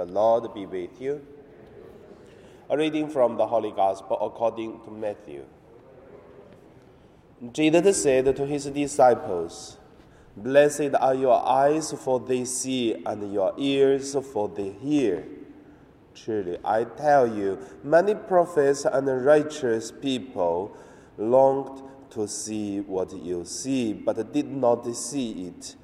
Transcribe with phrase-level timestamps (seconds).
[0.00, 1.20] The Lord be with you.
[2.70, 5.44] A reading from the Holy Gospel according to Matthew.
[7.52, 9.76] Jesus said to his disciples,
[10.34, 15.26] Blessed are your eyes, for they see, and your ears, for they hear.
[16.14, 20.74] Truly, I tell you, many prophets and righteous people
[21.18, 21.82] longed
[22.12, 25.76] to see what you see, but did not see it,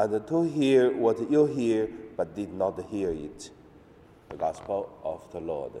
[0.00, 3.50] and to hear what you hear, but did not hear it.
[4.30, 5.72] The Gospel of the Lord.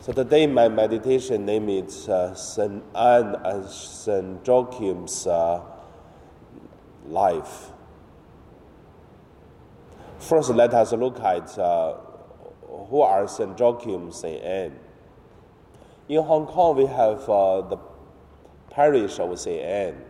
[0.00, 5.60] So today my meditation name is uh, Saint Anne and Saint Joachim's uh,
[7.06, 7.70] life.
[10.18, 11.94] First, let us look at uh,
[12.88, 14.78] who are Saint Joachim, Saint Anne.
[16.08, 17.78] In Hong Kong, we have uh, the
[18.70, 20.02] parish of Saint Anne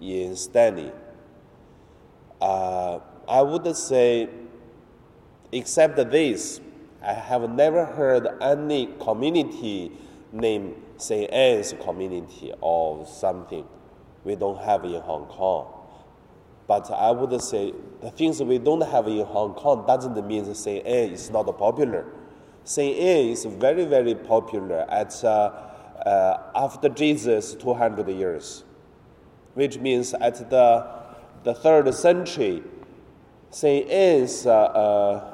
[0.00, 0.92] in Stanley.
[2.40, 4.28] Uh, I would say,
[5.52, 6.60] except this,
[7.02, 9.92] I have never heard any community
[10.32, 11.30] named St.
[11.32, 13.66] Anne's community or something
[14.24, 15.72] we don't have in Hong Kong.
[16.66, 20.84] But I would say the things we don't have in Hong Kong doesn't mean St.
[20.84, 22.06] Anne is not popular.
[22.64, 22.98] St.
[22.98, 25.52] Anne is very, very popular at, uh,
[26.04, 28.64] uh, after Jesus 200 years,
[29.56, 30.86] which means at the,
[31.42, 32.62] the third century,
[33.50, 33.88] St.
[33.90, 35.32] Anne's uh, uh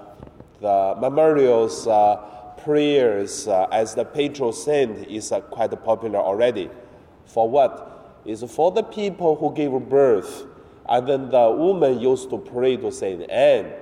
[0.61, 2.17] the memorials, uh,
[2.63, 6.71] prayers uh, as the patron saint is uh, quite popular already.
[7.27, 8.21] For what?
[8.25, 10.47] Is for the people who gave birth,
[10.89, 13.73] and then the woman used to pray to Saint Anne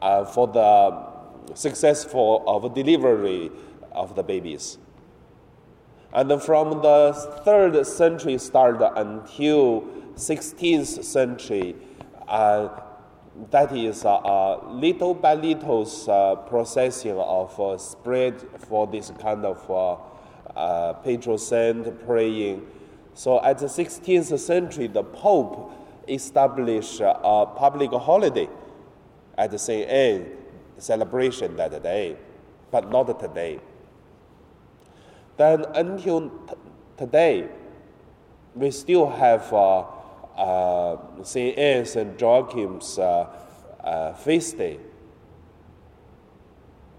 [0.00, 3.50] uh, for the successful of delivery
[3.92, 4.78] of the babies.
[6.14, 7.12] And from the
[7.44, 9.82] third century start until
[10.14, 11.74] 16th century,
[12.28, 12.68] uh,
[13.50, 19.68] that is uh, little by little uh, processing of uh, spread for this kind of
[19.68, 19.96] uh,
[20.56, 22.64] uh, patron saint praying.
[23.14, 25.72] So at the 16th century, the Pope
[26.06, 28.48] established a public holiday
[29.36, 29.88] at St.
[29.88, 30.26] Anne
[30.78, 32.16] celebration that day,
[32.70, 33.58] but not today.
[35.36, 36.54] Then until t-
[36.96, 37.48] today,
[38.54, 39.84] we still have uh.
[40.36, 42.18] Anne, St.
[42.18, 43.28] Joachim's uh,
[43.82, 44.78] uh, feast day.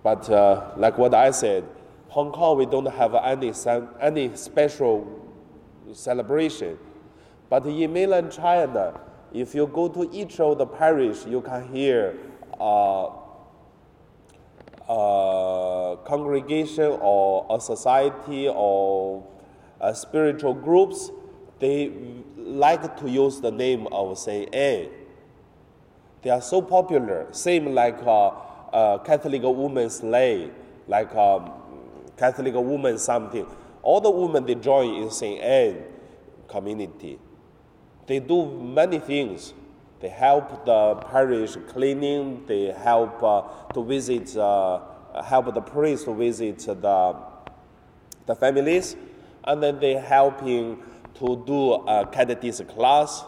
[0.03, 1.63] But uh, like what I said,
[2.09, 3.51] Hong Kong, we don't have any,
[4.00, 5.29] any special
[5.91, 6.78] celebration.
[7.50, 9.00] But in mainland China,
[9.34, 12.16] if you go to each of the parish, you can hear
[12.59, 13.07] uh,
[14.88, 19.25] a congregation or a society or
[19.94, 21.12] spiritual groups,
[21.59, 21.91] they
[22.38, 24.90] like to use the name of Saint Anne.
[26.22, 28.28] They are so popular, same like uh,
[28.73, 30.50] uh, Catholic Women's lay,
[30.88, 31.52] like um,
[32.17, 33.46] Catholic Woman something.
[33.84, 35.84] All the women they join in Saint Anne
[36.47, 37.19] community.
[38.07, 39.53] They do many things.
[40.01, 42.45] They help the parish cleaning.
[42.47, 43.41] They help uh,
[43.73, 44.81] to visit, uh,
[45.23, 47.16] help the priest to visit the
[48.25, 48.95] the families,
[49.44, 50.81] and then they helping
[51.16, 52.05] to do a
[52.67, 53.23] class,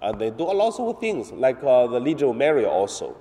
[0.00, 3.16] and they do a lot of things like uh, the Legion of Mary also.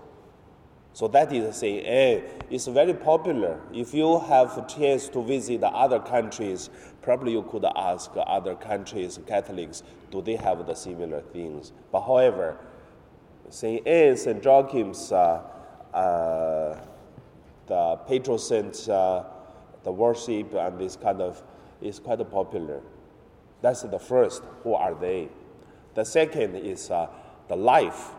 [0.94, 3.62] So that is saying, eh, it's very popular.
[3.74, 6.70] If you have a chance to visit other countries,
[7.02, 11.72] probably you could ask other countries, Catholics, do they have the similar things?
[11.94, 12.58] But however,
[13.52, 13.86] St.
[13.86, 14.42] Anne, St.
[14.42, 15.42] Joachim's, uh,
[15.94, 16.80] uh,
[17.68, 19.26] the patron saints, uh,
[19.84, 21.44] the worship and this kind of
[21.82, 22.82] is quite popular.
[23.62, 24.42] That's the first.
[24.64, 25.28] Who are they?
[25.96, 27.08] The second is uh,
[27.50, 28.12] the life.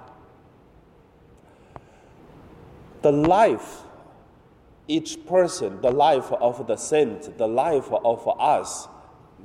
[3.01, 3.85] The life,
[4.87, 8.87] each person, the life of the saint, the life of us,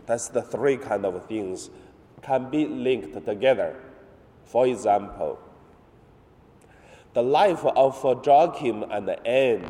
[0.05, 1.69] that's the three kind of things,
[2.21, 3.75] can be linked together.
[4.43, 5.39] For example,
[7.17, 9.67] the life of Joachim and Anne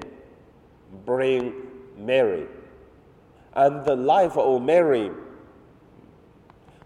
[1.05, 1.53] bring
[1.97, 2.45] Mary,
[3.53, 5.11] and the life of Mary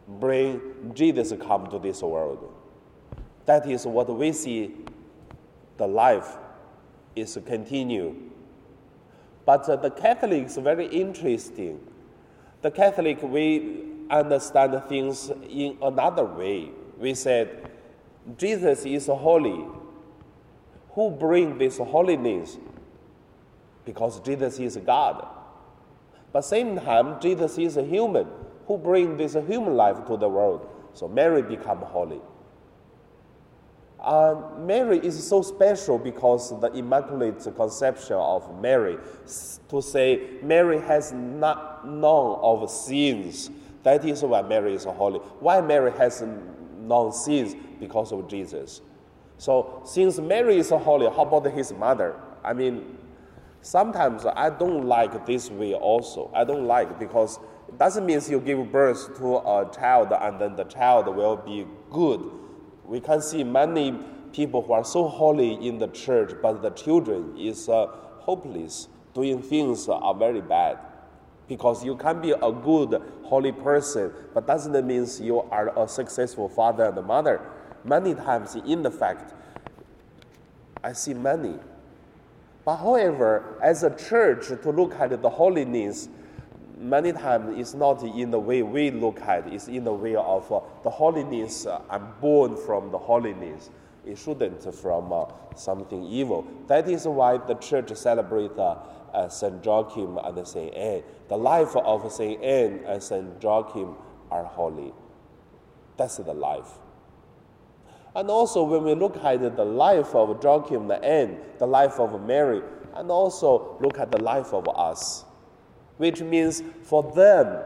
[0.07, 0.61] bring
[0.93, 2.53] Jesus come to this world.
[3.47, 4.75] That is what we see
[5.77, 6.37] the life
[7.15, 8.15] is continue.
[9.47, 11.79] But the Catholics very interesting.
[12.61, 13.79] The Catholic, we
[14.11, 16.69] understand things in another way.
[16.99, 17.67] We said,
[18.37, 19.65] Jesus is holy.
[20.93, 22.57] Who bring this holiness?
[23.85, 25.27] Because Jesus is God.
[26.31, 28.27] But same time, Jesus is a human
[28.67, 30.67] who bring this human life to the world.
[30.93, 32.21] So Mary become holy.
[33.99, 38.97] Uh, Mary is so special because the Immaculate Conception of Mary.
[39.69, 43.51] To say Mary has not known of sins,
[43.83, 45.19] that is why Mary is holy.
[45.39, 46.23] Why Mary has
[46.79, 47.55] known sins?
[47.79, 48.81] Because of Jesus.
[49.41, 52.13] So since Mary is holy, how about his mother?
[52.43, 52.99] I mean,
[53.61, 56.29] sometimes I don't like this way also.
[56.31, 60.55] I don't like because it doesn't mean you give birth to a child and then
[60.55, 62.21] the child will be good.
[62.85, 63.97] We can see many
[64.31, 67.87] people who are so holy in the church, but the children is uh,
[68.19, 70.77] hopeless, doing things are very bad.
[71.47, 76.47] Because you can be a good, holy person, but doesn't mean you are a successful
[76.47, 77.41] father and mother.
[77.83, 79.33] Many times, in the fact,
[80.83, 81.55] I see many.
[82.63, 86.09] But however, as a church, to look at the holiness,
[86.77, 90.15] many times it's not in the way we look at it, it's in the way
[90.15, 91.65] of uh, the holiness.
[91.65, 93.69] Uh, I'm born from the holiness.
[94.05, 95.25] It shouldn't from uh,
[95.55, 96.47] something evil.
[96.67, 98.77] That is why the church celebrates uh,
[99.13, 101.03] uh, Saint Joachim and Saint Anne.
[101.29, 103.95] The life of Saint Anne and Saint Joachim
[104.31, 104.93] are holy.
[105.97, 106.79] That's the life.
[108.15, 112.21] And also, when we look at the life of Joachim the Anne, the life of
[112.25, 112.61] Mary,
[112.95, 115.23] and also look at the life of us,
[115.97, 117.63] which means for them,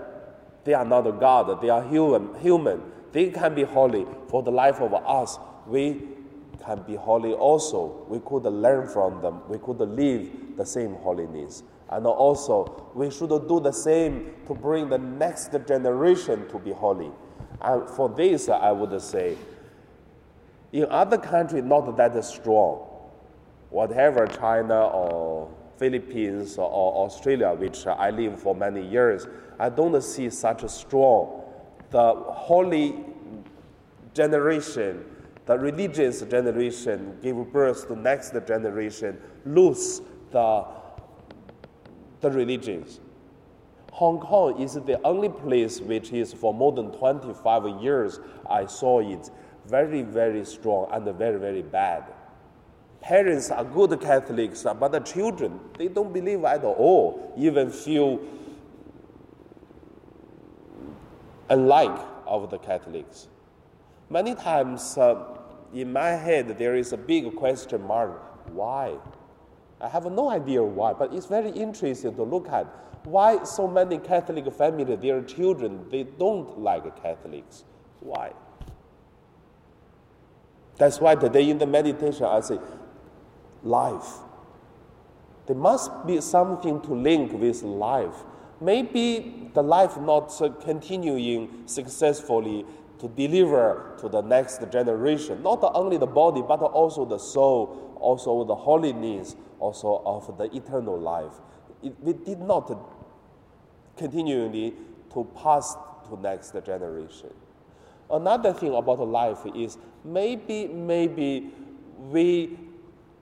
[0.63, 2.35] they are not God, they are human.
[2.35, 2.81] human.
[3.11, 4.05] They can be holy.
[4.27, 6.01] For the life of us, we
[6.63, 8.05] can be holy also.
[8.09, 9.41] We could learn from them.
[9.47, 11.63] We could live the same holiness.
[11.89, 17.11] And also, we should do the same to bring the next generation to be holy.
[17.61, 19.37] And for this, I would say,
[20.75, 22.85] in other countries, not that strong.
[23.69, 29.25] Whatever China or Philippines or Australia, which I live for many years,
[29.57, 31.43] I don't see such a strong.
[31.91, 33.05] The holy
[34.13, 35.05] generation
[35.45, 40.01] the religious generation give birth to next generation, lose
[40.31, 40.65] the,
[42.21, 42.99] the religions.
[43.91, 48.19] Hong Kong is the only place which is for more than 25 years
[48.49, 49.29] I saw it
[49.67, 52.03] very, very strong and very, very bad.
[53.01, 58.19] Parents are good Catholics, but the children, they don't believe at all, even feel
[61.49, 63.27] unlike of the Catholics.
[64.09, 65.37] Many times uh,
[65.73, 68.21] in my head, there is a big question mark
[68.51, 68.95] why?
[69.81, 72.65] I have no idea why, but it's very interesting to look at
[73.03, 77.65] why so many Catholic families, their children, they don't like Catholics.
[77.99, 78.31] Why?
[80.77, 82.59] That's why today in the meditation I say,
[83.63, 84.19] life.
[85.47, 88.15] There must be something to link with life.
[88.59, 90.33] Maybe the life not
[90.63, 92.65] continuing successfully
[92.99, 98.43] to deliver to the next generation, not only the body, but also the soul, also
[98.43, 101.33] the holiness, also of the eternal life.
[102.01, 102.71] We did not
[103.97, 104.73] continually
[105.13, 105.75] to pass
[106.09, 107.33] to next generation.
[108.09, 111.51] Another thing about life is maybe, maybe
[112.11, 112.57] we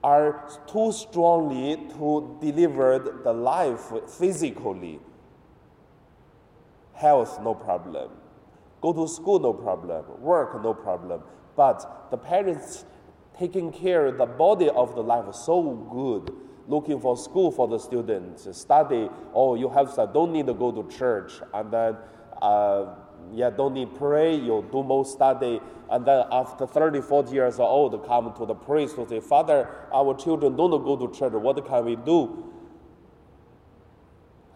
[0.02, 5.00] are too strongly to deliver the life physically.
[6.92, 8.10] Health, no problem
[8.84, 10.04] Go to school, no problem.
[10.20, 11.22] Work, no problem.
[11.56, 12.84] But the parents
[13.38, 16.30] taking care of the body of the life so good,
[16.68, 19.08] looking for school for the students, study.
[19.32, 21.96] Oh, you have don't need to go to church, and then
[22.42, 22.94] uh,
[23.32, 24.34] yeah, don't need pray.
[24.34, 28.96] You do more study, and then after 30, 40 years old, come to the priest
[28.96, 31.32] to say, Father, our children don't go to church.
[31.32, 32.50] What can we do?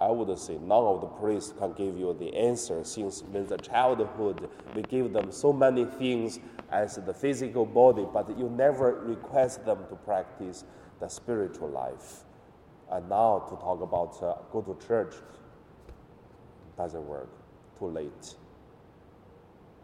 [0.01, 3.57] I would say none of the priests can give you the answer since in the
[3.57, 6.39] childhood we give them so many things
[6.71, 10.65] as the physical body, but you never request them to practice
[11.01, 12.25] the spiritual life.
[12.91, 15.15] And now to talk about uh, go to church
[16.77, 17.29] doesn't work.
[17.79, 18.35] Too late.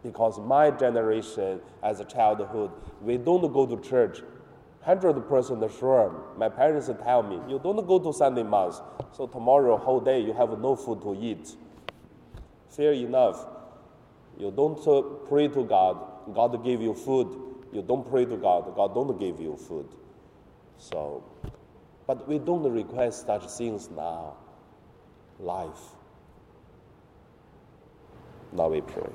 [0.05, 2.69] Because my generation as a childhood,
[3.01, 4.21] we don't go to church
[4.85, 6.23] 100% sure.
[6.37, 8.81] My parents tell me, you don't go to Sunday Mass,
[9.11, 11.55] so tomorrow whole day you have no food to eat.
[12.69, 13.47] Fair enough.
[14.37, 15.97] You don't uh, pray to God,
[16.35, 17.27] God give you food.
[17.73, 19.87] You don't pray to God, God don't give you food.
[20.77, 21.23] So,
[22.05, 24.35] but we don't request such things now.
[25.39, 25.95] Life.
[28.53, 29.09] Now we pray.